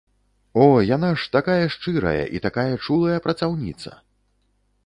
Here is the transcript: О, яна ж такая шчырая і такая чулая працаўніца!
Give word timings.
О, 0.53 0.63
яна 0.95 1.09
ж 1.23 1.27
такая 1.35 1.59
шчырая 1.75 2.25
і 2.39 2.43
такая 2.49 2.69
чулая 2.87 3.23
працаўніца! 3.27 3.91